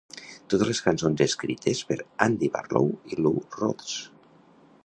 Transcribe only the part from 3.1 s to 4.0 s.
i Lou Rhodes.